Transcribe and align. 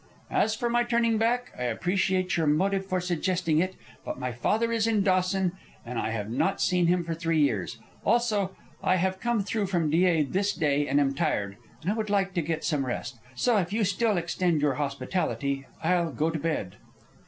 As 0.31 0.55
for 0.55 0.67
my 0.67 0.83
turning 0.83 1.19
back, 1.19 1.51
I 1.55 1.65
appreciate 1.65 2.35
your 2.35 2.47
motive 2.47 2.87
for 2.87 2.99
suggesting 2.99 3.59
it, 3.59 3.75
but 4.03 4.17
my 4.17 4.31
father 4.31 4.71
is 4.71 4.87
in 4.87 5.03
Dawson, 5.03 5.51
and 5.85 5.99
I 5.99 6.09
have 6.09 6.27
not 6.27 6.59
seen 6.59 6.87
him 6.87 7.03
for 7.03 7.13
three 7.13 7.37
years. 7.37 7.77
Also, 8.03 8.55
I 8.81 8.95
have 8.95 9.19
come 9.19 9.43
through 9.43 9.67
from 9.67 9.91
Dyea 9.91 10.23
this 10.23 10.53
day, 10.55 10.87
and 10.87 10.99
am 10.99 11.13
tired, 11.13 11.55
and 11.83 11.91
I 11.91 11.93
would 11.93 12.09
like 12.09 12.33
to 12.33 12.41
get 12.41 12.63
some 12.63 12.87
rest. 12.87 13.19
So, 13.35 13.57
if 13.57 13.71
you 13.71 13.83
still 13.83 14.17
extend 14.17 14.59
your 14.63 14.73
hospitality, 14.81 15.67
I'll 15.83 16.09
go 16.11 16.31
to 16.31 16.39
bed." 16.39 16.77